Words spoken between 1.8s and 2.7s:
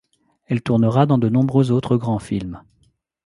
grands films.